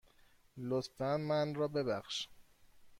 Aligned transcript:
لطفاً 0.57 1.17
من 1.17 1.55
را 1.55 1.67
ببخش. 1.67 2.27